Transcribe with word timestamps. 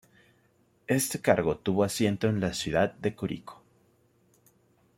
Este 0.87 1.21
cargo 1.21 1.57
tuvo 1.57 1.83
asiento 1.83 2.27
en 2.27 2.39
la 2.41 2.55
ciudad 2.55 2.91
de 2.95 3.13
Curicó. 3.13 3.61